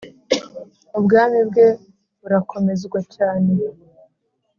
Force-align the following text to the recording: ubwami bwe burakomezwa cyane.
ubwami 0.97 1.39
bwe 1.49 1.67
burakomezwa 2.19 2.99
cyane. 3.15 3.51